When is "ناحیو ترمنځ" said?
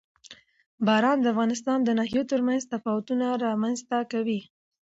1.97-2.61